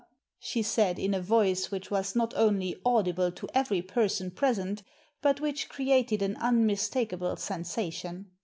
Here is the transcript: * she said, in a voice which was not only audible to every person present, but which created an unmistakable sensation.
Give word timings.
* 0.25 0.31
she 0.39 0.63
said, 0.63 0.97
in 0.97 1.13
a 1.13 1.21
voice 1.21 1.69
which 1.69 1.91
was 1.91 2.15
not 2.15 2.33
only 2.35 2.75
audible 2.83 3.31
to 3.31 3.47
every 3.53 3.83
person 3.83 4.31
present, 4.31 4.81
but 5.21 5.39
which 5.39 5.69
created 5.69 6.23
an 6.23 6.35
unmistakable 6.37 7.35
sensation. 7.35 8.25